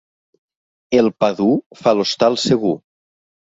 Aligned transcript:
El 1.01 1.09
pa 1.25 1.29
dur 1.41 1.51
fa 1.83 1.95
l'hostal 1.99 2.41
segur. 2.47 2.75